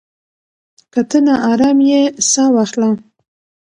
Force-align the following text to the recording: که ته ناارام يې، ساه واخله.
که 0.93 1.01
ته 1.09 1.17
ناارام 1.27 1.77
يې، 1.89 2.01
ساه 2.29 2.49
واخله. 2.53 2.89